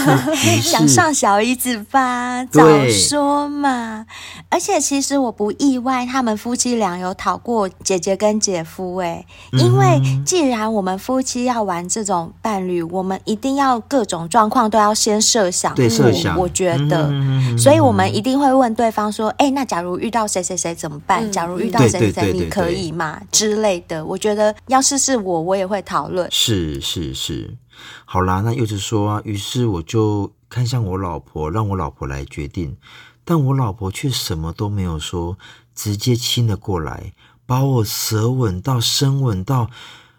[0.60, 4.04] 想上小姨子吧，早说嘛！
[4.50, 16.38] 而且其实我不意外，他们夫妻俩有讨过姐姐跟姐夫诶，因为既然我们夫妻要玩这种伴侣，我们一定要各种状况都要先设想，对，设想。
[16.38, 17.10] 我觉得，
[17.56, 21.30] 所以我们一定会问对方说：“哎，那假如遇到谁谁谁怎么办？
[21.32, 24.04] 假如遇到谁谁谁，你可以吗？”之类的。
[24.04, 26.28] 我觉得要是是我，我也会讨论。
[26.30, 27.56] 是是是。
[28.04, 32.76] 好啦，那柚子说啊，于是我就看向我老婆，让我老婆来决定，
[33.24, 35.38] 但我老婆却什么都没有说，
[35.74, 37.14] 直接亲了过来，
[37.46, 39.70] 把我舌吻到、深吻到，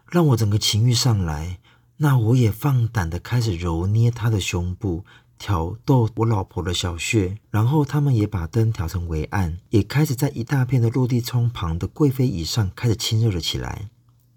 [0.09, 1.59] 让我整个情欲上来。
[1.97, 5.05] 那我也放胆的开始揉捏她的胸部，
[5.37, 13.89] 挑逗我老婆的小穴，然后他们也把灯调成微暗，也开始在一大片的落地窗旁的贵妃椅上开始亲热了起来。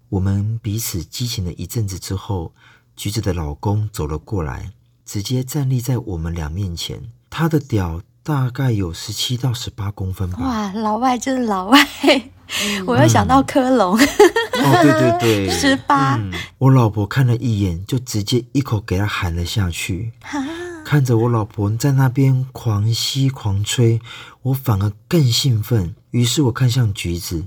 [0.09, 2.53] 我们彼此激情了一阵子之后。
[2.97, 4.71] 橘子的老公走了过来，
[5.05, 6.99] 直接站立在我们俩面前。
[7.29, 10.39] 他的屌大概有十七到十八公分吧。
[10.39, 13.95] 哇，老外就是老外，嗯、我又想到科隆。
[13.99, 16.33] 嗯、哦，对对对， 十八、嗯。
[16.57, 20.11] 我老婆看了一眼，就直接一口给他含了下去。
[20.83, 24.01] 看着我老婆在那边狂吸狂吹，
[24.41, 25.93] 我反而更兴奋。
[26.09, 27.45] 于是我看向橘子。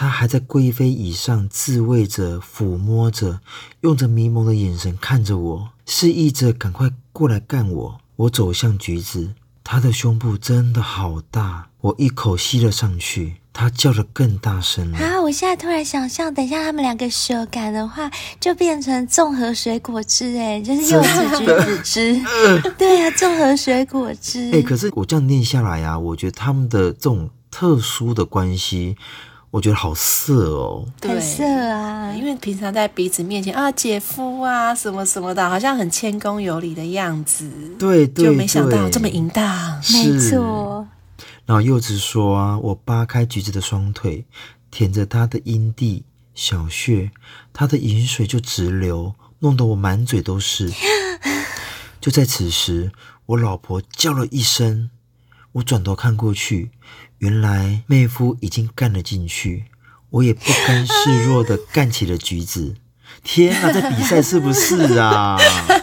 [0.00, 3.40] 他还在贵妃椅上自慰着、抚摸着，
[3.82, 8.00] 用着迷蒙的眼神看着我，示意着赶快过来干我。
[8.16, 14.96] 我走向橘子，他的胸部真的好大，我一口吸了上去，他叫得更大声了。
[14.96, 15.20] 啊！
[15.20, 18.10] 我现在突然想象，等一下他们两个舌感的话，
[18.40, 22.22] 就变成综合水果汁，哎，就是柚子橘子汁。
[22.78, 24.50] 对呀、啊，综合水果汁。
[24.50, 28.96] 哎，可是我这样念下来啊，我觉得他们的这种特殊的关系。
[29.50, 32.12] 我觉得好色哦，很色啊！
[32.14, 37.50] 因为平常在彼此面前啊，姐夫啊，什么什么的，好像很谦恭有礼的样子。
[37.76, 39.82] 对对，就没想到这么淫荡。
[39.92, 40.86] 没错。
[41.46, 44.24] 然后柚子说啊，我扒开橘子的双腿，
[44.70, 47.10] 舔着他的阴蒂、小穴，
[47.52, 50.70] 他的淫水就直流，弄得我满嘴都是。
[52.00, 52.92] 就在此时，
[53.26, 54.90] 我老婆叫了一声，
[55.54, 56.70] 我转头看过去。
[57.20, 59.66] 原来妹夫已经干了进去，
[60.08, 62.74] 我也不甘示弱的干起了橘子。
[63.22, 65.36] 天哪，在比赛是不是啊？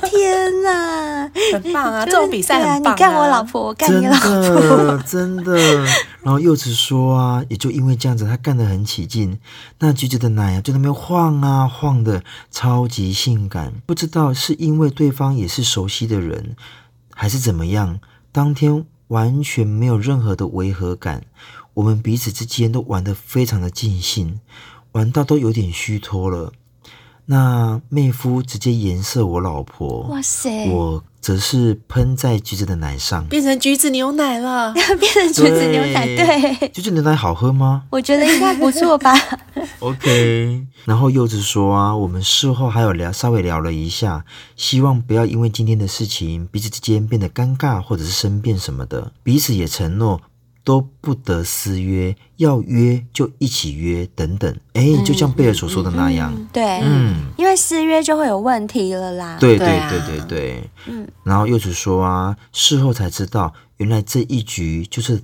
[0.05, 2.03] 天哪，很棒啊！
[2.03, 2.95] 这种比赛很棒啊！
[2.95, 5.83] 你干我老婆，我干你老婆，真的真的。
[6.23, 9.39] 然后柚子说啊，也就因为这样子，他干得很起劲。
[9.77, 13.73] 那橘子的奶啊，就在那边晃啊晃的，超级性感。
[13.85, 16.55] 不知道是因为对方也是熟悉的人，
[17.13, 17.99] 还是怎么样？
[18.31, 18.85] 当天。
[19.07, 21.25] 完全没有任何的违和感，
[21.75, 24.39] 我们彼此之间都玩的非常的尽兴，
[24.91, 26.53] 玩到都有点虚脱了。
[27.29, 30.69] 那妹夫直接颜色我老婆，哇塞！
[30.69, 36.05] 我则是喷在橘子的奶上，变成橘子牛奶了， 变成橘子牛奶。
[36.05, 37.83] 对，橘子牛奶好喝吗？
[37.89, 39.13] 我觉得应该不错吧。
[39.79, 40.65] OK。
[40.85, 44.23] 然后柚子说啊，我们事后还有聊，稍微聊了一下，
[44.55, 50.21] 希望不要因为今天的事情彼此之间变得尴尬或者是生变什么的，彼此也承诺。
[50.67, 54.53] 都不得私约，要约就一起约等等。
[54.73, 59.37] 哎，就像贝尔所说的那样，嗯、对，嗯，因为私约就会有问题了啦。
[59.39, 61.07] 对对对对对，嗯。
[61.23, 65.23] 然后柚子说啊，事后才知道，原来这一局就是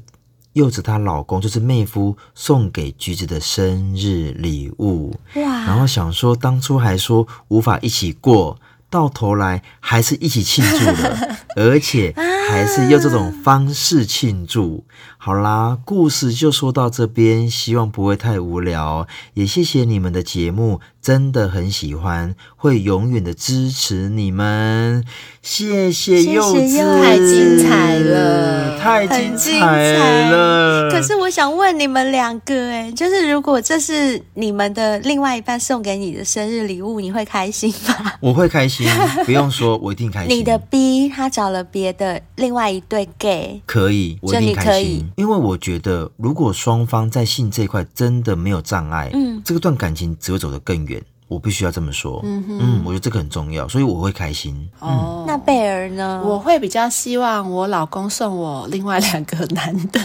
[0.54, 5.14] 柚子她老公，就是妹夫送给橘子的生日礼物。
[5.36, 5.44] 哇！
[5.66, 8.58] 然后想说，当初还说无法一起过。
[8.90, 12.14] 到头来还是一起庆祝了， 而且
[12.48, 14.86] 还是用这种方式庆祝。
[15.26, 19.08] 好啦，故事就说到这边，希望不会太无聊。
[19.36, 25.06] 也谢谢你们的节目，真的很喜欢，会永远的支持你们。
[25.42, 30.92] 谢谢柚子，谢谢，太精彩了，太精彩了。
[30.92, 38.12] 可是我想问你们两个，哎，就是如果这是你们的另外一半送给你的生日礼物，你会开心吗？
[38.20, 38.86] 我会开心。
[39.24, 40.36] 不用说，我一定开心。
[40.36, 45.10] 你的 B 他找了别的另外一对 gay，可以，我一定开心。
[45.16, 51.02] 因为我觉得，如果双方在性这一块真的没有障碍，嗯，这个段感情只会走得更远。
[51.30, 54.70] 我必须要这么说，嗯我觉得这个很重要，所以我会开心。
[54.80, 56.22] 哦，那贝儿呢？
[56.24, 60.00] 我会比较希望我老公送我另外两个男的。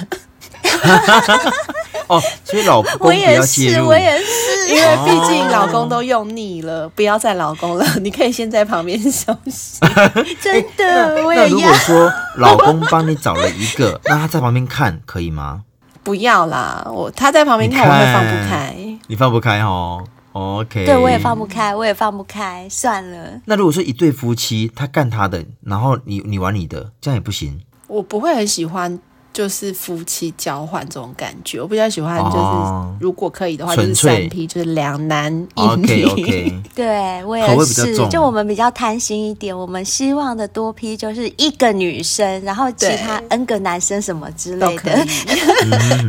[2.08, 9.78] 哦，所以老公 我也是，我也是，因为毕竟老公都用腻了，不要再老公了， 你可以先在旁边休息。
[10.40, 11.46] 真的，欸、我也要。
[11.46, 15.62] 那如果说老公帮你找了一个，那他在旁边看可以吗？
[16.02, 18.74] 不要啦，我他在旁边看，看，我会放不开。
[19.08, 20.86] 你放不开哦，OK。
[20.86, 23.40] 对，我也放不开，我也放不开，算了。
[23.44, 27.60] 那如果说一对夫妻，他干他的，然后你你玩你的，这样也不行。
[27.86, 28.98] 我不会很喜欢。
[29.38, 32.18] 就是夫妻交换这种感觉，我比较喜欢。
[32.24, 35.86] 就是如果可以的话，就是三 P，就是两男一女。
[35.86, 36.62] Okay, okay.
[36.74, 38.08] 对，我也是。
[38.08, 45.06] 就我们比较贪心一点，我们希望的多 P 就是一个女生，然后其他 N 个男生什么之类的。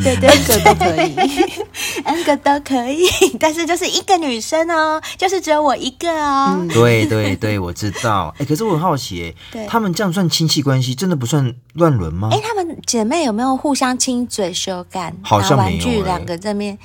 [0.03, 1.15] 对对，N 个都可以，
[2.05, 3.07] N 个都可以。
[3.39, 6.57] 但是就是一个女生哦，就是只有我一个哦。
[6.59, 8.33] 嗯、对对对，我知道。
[8.39, 12.29] 哎，可是我很好奇，哎，他们这样算亲戚关系，真的不算乱伦吗？
[12.31, 13.18] 哎，他们姐妹。
[13.23, 16.01] 有没有互相亲嘴、手感、好像拿玩具？
[16.03, 16.77] 两个正面。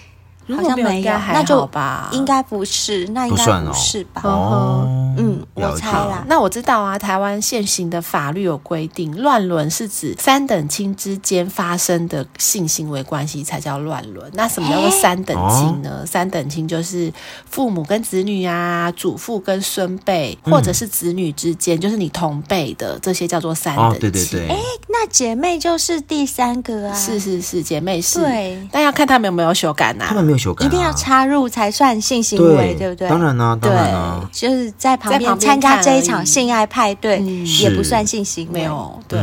[0.47, 1.67] 好像没有，那就
[2.13, 4.21] 应该不是，那应该不是吧？
[4.25, 6.25] 哦，嗯，我猜啦。
[6.27, 14.31] 那我知道啊，台湾现行的法律有规定，乱伦是指三等亲之间发生的性行为关系才叫乱伦。
[14.35, 16.01] 那什么叫做三等亲呢？
[16.01, 17.13] 欸、三等亲就是
[17.51, 23.97] 父母跟子女啊，祖父跟孙辈，或者是子女之间，嗯、就是你同辈的这些叫做三等亲。
[23.97, 24.49] 哦、对对对。
[24.49, 26.95] 哎、欸，那姐妹就是第三个啊？
[26.95, 28.21] 是是是，姐妹是。
[28.21, 28.69] 对。
[28.73, 30.07] 但要看他们有没有羞感啊？
[30.09, 30.65] 他们没有修改。
[30.65, 33.09] 一定要插入才算性行为，对不对？
[33.09, 37.21] 当然啦，当然啦，就是在旁边参加这一场性爱派对，
[37.61, 38.61] 也不算性行为。
[38.61, 39.21] 没有，对。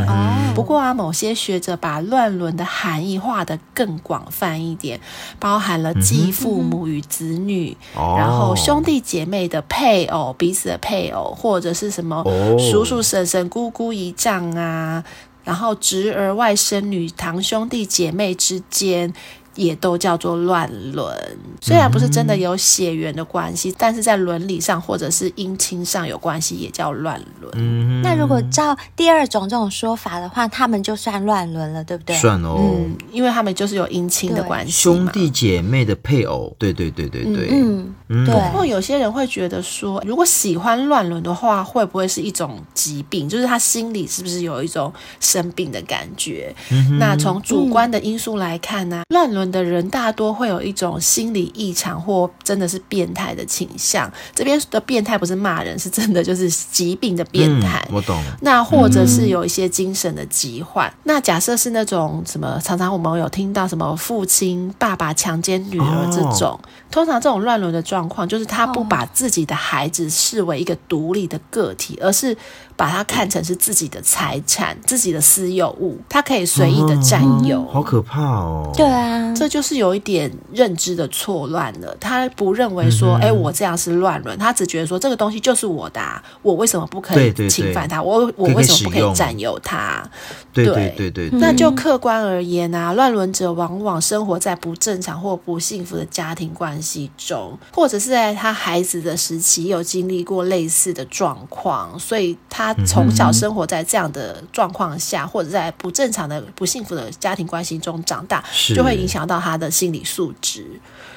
[0.53, 4.99] 不过啊，某些学者把乱伦的含义画得更广泛一点，
[5.39, 12.23] 包含了继父母与子女，然后兄弟姐妹的配偶，彼此的配偶，或者是什么
[12.59, 15.03] 叔叔婶婶、姑姑姨丈啊，
[15.43, 19.13] 然后侄儿外甥女、堂兄弟姐妹之间。
[19.55, 21.15] 也都叫做乱伦。
[21.61, 27.51] 虽然不是真的有血缘的关系，但是在伦理上或者是姻亲上有关系，也叫乱伦。
[27.55, 32.15] 嗯，那如果照第二种这种说法的话，他们就算乱伦了，对不对？
[32.15, 36.55] 算哦，嗯，因为他们就是有姻亲的关系，兄弟姐妹的配偶。
[36.57, 37.93] 对对对对对，嗯嗯，
[38.25, 38.35] 对。
[38.51, 43.27] 不过有些人会觉得说，如果喜欢乱伦的话，会不会是一种疾病？
[43.27, 46.53] 就是他心里是不是有一种生病的感觉？
[46.69, 54.11] 嗯、那从主观的因素来看呢、啊，乱伦的人大多会有一种心理异常或真的是变态的倾向。
[54.35, 57.83] 这边的变态不是骂人，是真的就是疾病的变态。
[57.89, 58.21] 嗯、我懂。
[58.41, 60.89] 那或者是有一些精神的疾患。
[60.89, 66.59] 嗯、那假设是那种什么，常常我们有听到什么父亲爸爸强奸女儿这种，哦、
[66.89, 72.35] 通常这种乱伦的状况，就是他不把自己的孩子视为一个独立的个体，而是。
[72.81, 78.71] 把它看成是自己的财产、自己的私有物，他可以随意的占有，好可怕哦！
[78.75, 81.95] 对啊，这就是有一点认知的错乱了。
[81.99, 88.01] 他不认为说，哎、嗯，我这样是乱伦，他只觉得说这个东西就是我的、啊，我为什么不可以侵犯它？
[88.01, 90.03] 我我为什么不可以占有它？
[90.51, 102.70] 对对对对，对，那就客观而言啊，乱伦者往往生活在不正常或不幸福的家庭关系中，或者是在他孩子的时期有经历过类似的状况，所以他。
[102.85, 108.43] 从小生活在这样的状况下，或者在不正常的、不幸福的家庭关系中长大，
[108.75, 110.65] 就会影响到他的心理素质。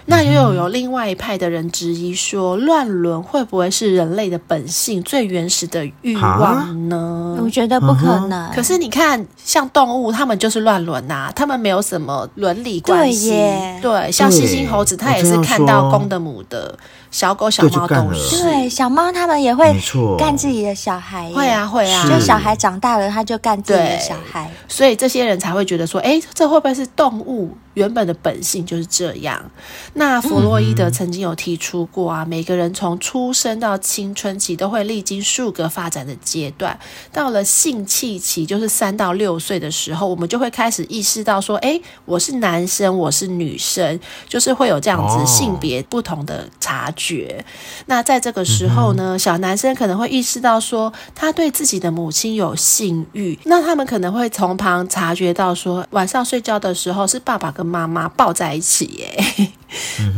[0.06, 7.38] 那又有有另外一派的人质疑说，乱伦会不会是人类的本性最原始的欲望呢？
[7.42, 8.50] 我觉得不可能。
[8.52, 13.30] 可是你看，像动物，他们就是乱伦呐，他们没有什么伦理关系。
[13.30, 16.78] 对，对，像猩猩、猴子，它也是看到公的母的。
[17.10, 19.64] 小狗、小猫都是，对，小猫他们也会
[20.18, 27.56] 干自己的小孩，会啊，会啊，就小孩长大了，他就干自己的小孩，所以这些人才会觉得说，哎，这会不会是动物？
[27.74, 29.50] 原本的本性就是这样。
[29.94, 36.78] 那弗洛伊德曾经有提出过啊，每个人从出生到青春期都会历经数个发展的阶段。
[37.12, 43.98] 到了性器期，就是三到六岁的时候，我们就会开始意识到说，哎，我是男生，我是女生，
[44.28, 47.44] 就是会有这样子性别不同的察觉。
[47.86, 53.38] 那在这个时候呢，小男生可能会意识到说，他对自己的母亲有性欲。
[53.44, 59.52] 那他们可能会从旁察觉到说，晚上睡觉的时候是爸爸跟妈妈抱在一起耶。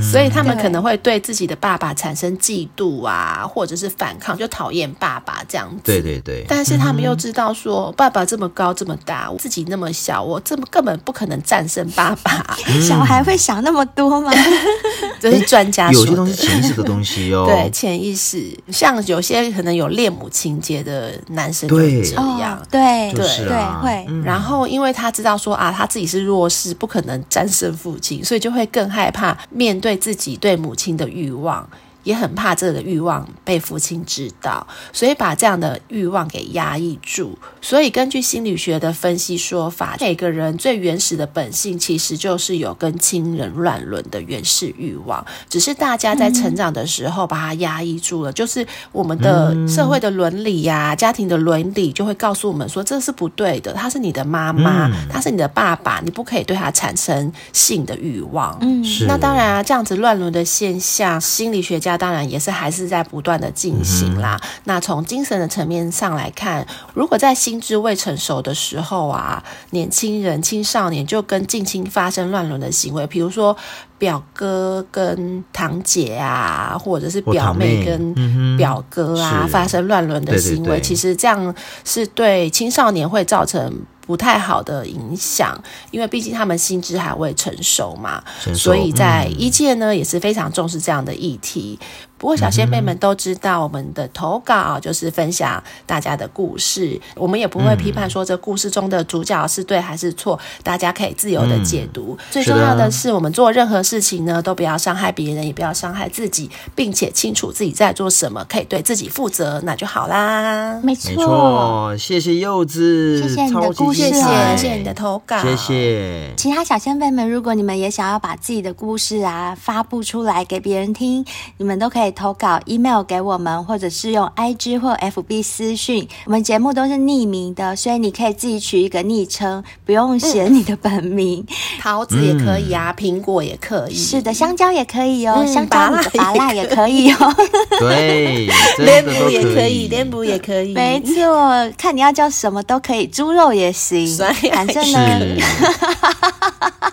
[0.01, 5.83] 所以他们可能会对自己的爸爸产生嫉妒啊，或者是反抗，就讨厌爸爸这样子。
[5.85, 6.45] 对对对。
[6.49, 12.57] 但是他们又知道说，爸爸这么高这么大，我自己那么小，我这么根本不可能战胜爸爸。
[12.81, 14.33] 小孩会想那么多吗？
[15.21, 16.11] 这是专家说的。
[16.11, 17.47] 有些东西潜意识的东西哦。
[17.49, 22.61] 对，潜意识，像有些可能有恋母情节的男生就这样。
[22.71, 24.07] 对对对，会。
[24.25, 29.37] 然后因为他知道说啊，他自己是弱势，不可能战胜父亲，所以就会更害怕。
[29.51, 31.69] 面对自己对母亲的欲望。
[32.07, 37.37] 也很怕这个欲望被父亲知道，所以把这样的欲望给压抑住。
[37.61, 48.33] 所以根据心理学的分析说法，每个人最原始的本性其实就是有跟亲人乱伦的原始欲望，只是大家在成长的时候把它压抑住了。
[48.33, 53.73] 就是我们的社会的伦理呀、啊、家庭的伦理就会告诉我们说，这是不对的。
[53.73, 58.57] 他是你的妈妈，他是你的爸爸，你不可以对他产生性的欲望。
[58.61, 61.96] 嗯，那当然啊，这样子乱伦的现象，心理学家。
[61.97, 64.39] 当然也是还是在不断的进行啦。
[64.43, 73.57] 嗯、那从精神的层面上来看，如果在心智未成熟的时候啊，年轻人、青少年就跟近亲发生乱伦的行为，比如说
[73.99, 83.73] 表哥跟堂姐啊，或者是表妹跟表哥啊，嗯、发生乱伦的行为，对对对，其实这样是对青少年会造成。
[84.07, 91.79] 不太好的影响，因为毕竟他们心智还未成熟嘛，熟，所以在一届呢、嗯、也是非常重视这样的议题。
[92.19, 102.17] 不过小仙妹们都知道，我们的投稿就是分享大家的故事，我们也不会批判说这故事中的主角是对还是错，大家可以自由的解读。
[102.31, 110.81] 最重要的是，我们做任何事情呢，都不要伤害别人，也不要伤害自己，并且清楚自己在做什么，可以对自己负责，那就好啦。
[110.83, 116.33] 没错，谢谢柚子，谢谢你的故事，谢谢，谢谢你的投稿，谢谢。
[116.39, 121.23] 其他小仙妹们，如果你们也想要把自己的故事啊发布出来给别人听，
[121.59, 122.06] 你们都可以。
[122.11, 126.07] 投稿 email 给我们，或者是用 IG 或 FB 私讯。
[126.25, 131.41] 我们节目都是匿名的，所以你可以自己取一个昵称，不用写你的本名。
[131.49, 137.35] 嗯、 桃子也可以啊，苹果也可以，是的，香蕉也可以哦，嗯、香蕉你的芭乐也可以哦。
[137.81, 138.49] 对，
[138.79, 144.07] 莲雾也可以，莲雾也可以，没错，看你要叫什么都可以，猪肉也行，
[144.53, 145.21] 反正呢，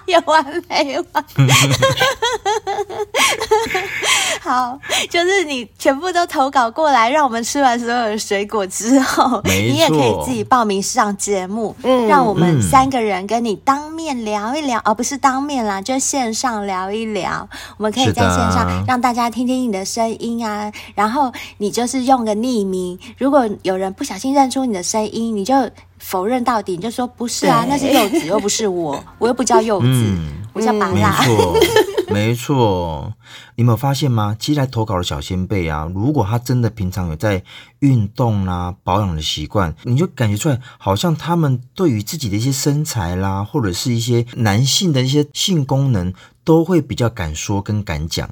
[0.06, 1.26] 有完没完？
[4.42, 4.78] 好，
[5.10, 17.48] 就是你全部都投稿过来，让我们吃完所有的水果之后，你也可以自己报名上节目，嗯，让我们三个人跟你当面聊一聊，而、嗯哦、不是当面啦，就线上聊一聊。
[17.78, 25.56] 我们可以在线上让大家听听你的声音啊，然后你就是用个匿名，如果有人不小心认出你的声音，你就
[26.04, 31.02] 否认到底，你就说不是啊，那是柚子，又不是我， 我又不叫柚子，嗯、我叫芭乐。
[32.12, 33.14] 没错，
[33.56, 34.36] 你有没有发现吗？
[34.38, 37.42] 其实来投稿的小仙贝啊，如果他真的平常有在
[37.80, 48.30] 运动啦、啊、保养的习惯，你就感觉出来，好像他们对于自己的一些身材啦，或者是一些男性的一些性功能，都会比较敢说跟敢讲。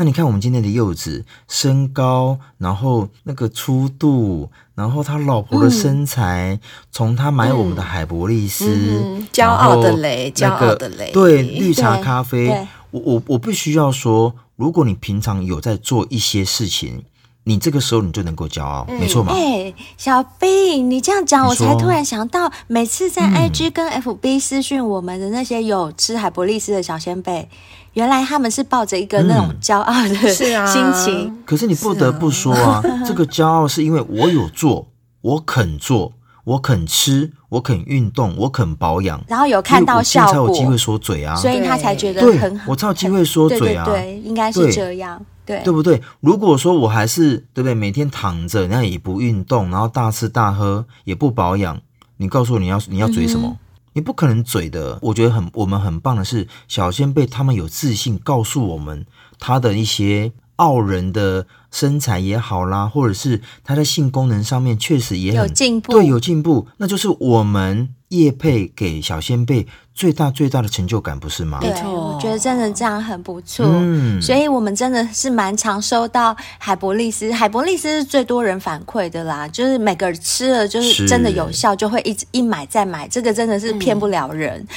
[0.00, 12.66] 那你看我们今天的柚子，身高，然后那个粗度，然后他老婆的身材，嗯、从他买我们的海博利斯，嗯、骄傲的雷，骄傲的雷，对，绿茶咖啡。
[12.92, 17.04] 我我我必须要说，如果你平常有在做一些事情，
[17.44, 19.34] 你这个时候你就能够骄傲，嗯、没错吗？
[19.34, 27.50] 哎、欸，小兵，你这样讲，我才突然想到，每次在 IG 跟 FB 私讯我们的那些有吃海博利斯的小仙贝，
[27.94, 31.36] 原来他们是抱着一个那种骄傲的心情。
[31.44, 34.88] 可是你不得不说啊，啊 这个骄傲是因为我有做，
[35.20, 36.12] 我肯做。
[36.42, 42.64] 我肯吃，我肯运动，我肯保养，然后有看到效果，才有机会说嘴啊，所以他才觉得很好。
[42.70, 46.00] 我才有机会说嘴啊，对，对，对，应该是这样，对，对，对不对？
[46.20, 51.78] 如果说我还是对不对，每天躺着，那也不运动，然后大吃大喝，也不保养，
[52.16, 53.46] 你告诉我你要你要嘴什么？
[53.46, 53.56] 嗯、
[54.00, 54.98] 你不可能嘴的。
[55.02, 59.04] 我觉得很我们很棒的是，小仙贝他们有自信告诉我们
[59.38, 60.32] 他的一些。
[60.60, 71.60] 傲人的身材也好啦，或者是他在性功能上面确实也很有进步，对，有进步，那就是我们叶配给小仙贝最大最大的成就感，不是吗？
[71.62, 73.64] 没错，我觉得真的这样很不错。
[73.68, 84.58] 嗯，所以我们真的是蛮常收到海博利斯，海博利斯是最多人反馈的啦，就是每个人吃了就是真的有效，就会一直一买再买，这个真的是骗不了人。
[84.58, 84.68] 嗯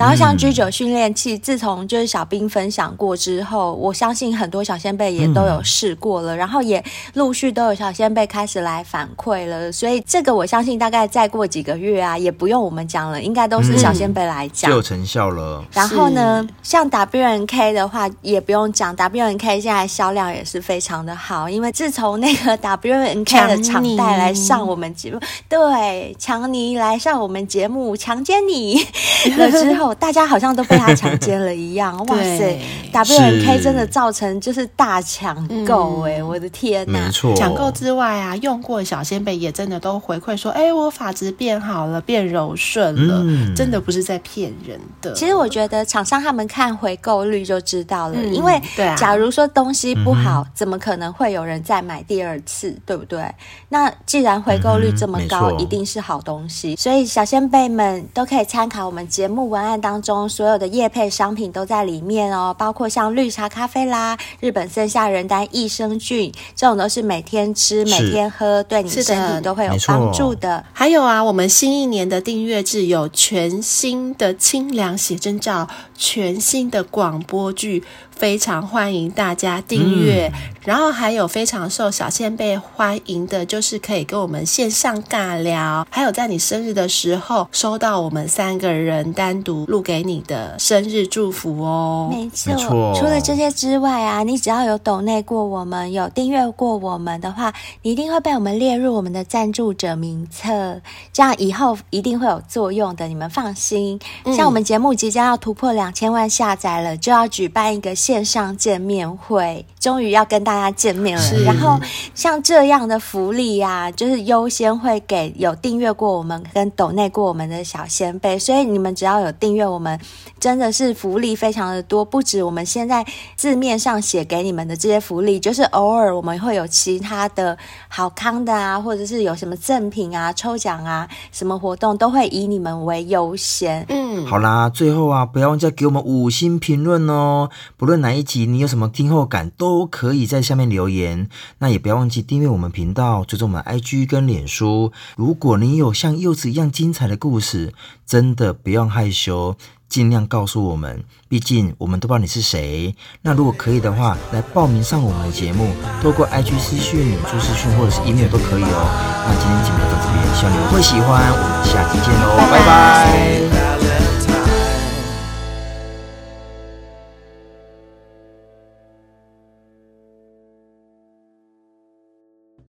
[0.00, 6.82] 然后像居酒训练器，自从就是小兵分享过之后，我相信很多小仙贝也都有试过了，然后也
[7.12, 9.70] 陆续都有小仙贝开始来反馈了。
[9.70, 15.62] 所以这个我相信大概再过几个月啊，也不用我们讲了，应该都是小仙贝来讲，就有成效了。
[15.70, 28.82] 然后呢，像 WNK 的话也不用讲，WNK 现在销量也是非常的好，因为自从那个 WNK 的场带来上我们节目，对，强尼来上我们节目强奸你
[29.36, 29.89] 了之后。
[29.94, 32.58] 大家好像都被他强奸了一样， 哇塞
[32.92, 37.06] ！WNK 真的造成就是大抢购哎，我的天呐！
[37.06, 45.12] 没错，抢购之外啊，用过小仙贝也真的都回馈说，哎、欸，我发质变好了，变柔顺了，嗯、真的不是在骗人的。
[45.14, 48.60] 其实我觉得厂商他们看回购率就知道了，嗯、因为
[48.96, 53.24] 假如说东西不好，嗯、怎么可能会有人再买第二次，对不对？
[53.68, 70.64] 那既然回购率这么高，嗯、一定是好东西，所以小仙贝们都可以参考我们节目文案当中所有的叶配商品都在里面哦，包括像绿茶咖啡啦、日本森下仁丹益生菌，这种都是每天吃、每天喝，对你身体都会有帮助的。
[70.72, 75.66] 还有啊，我们新一年的订阅制有全新的清凉写真照，
[76.00, 77.84] 全新的广播剧。
[78.10, 92.10] 非常欢迎大家订阅，嗯、然后还有非常受小仙贝欢迎的，就是可以跟我们线上尬聊，还有在你生日的时候收到我们三个人单独录给你的生日祝福哦。
[92.12, 92.94] 没错，没错。
[92.94, 100.78] 除了这些之外啊，你只要有抖内过我们，有订阅过我们的话，你一定会被我们列入我们的赞助者名册，
[101.10, 103.98] 这样以后一定会有作用的，你们放心。
[104.26, 107.94] 嗯、像我们节目即将要突破两千万下载了，就要举办一个。
[108.00, 111.78] 线上见面会终于要跟大家见面了，是然后
[112.14, 120.00] 像这样的福利呀、啊，就是优先会给有订阅过我们跟抖内过我们的小先辈，所以你们只要有订阅我们，
[120.38, 123.04] 真的是福利非常的多，不止我们现在
[123.36, 127.56] 字面上写给你们的这些福利，就是偶尔我们会有其他的
[127.88, 133.84] 好康的啊，或者是有什么赠品啊、抽奖啊，什么活动都会以你们为优先。
[133.88, 138.00] 嗯，好啦，最后啊，不要忘记给我们五星评论哦，不论。
[138.00, 141.28] 哪一集你有什么听后感，都可以在下面留言。
[141.58, 144.92] 那也不要忘记订阅我们频道，追踪我们 IG 跟脸书。
[145.16, 147.74] 如果你有像柚子一样精彩的故事，
[148.06, 149.56] 真的不用害羞，
[149.88, 151.04] 尽量告诉我们。
[151.28, 152.94] 毕竟我们都不知道你是谁。
[153.22, 155.72] 那如果可以的话，来报名上我们的节目，
[156.02, 158.88] 透过 IG 私讯、脸书私讯或者是 email 都可以哦。
[159.26, 161.30] 那今天节目就到这边，希望你们会喜欢。
[161.32, 163.89] 我们下期见喽，拜拜。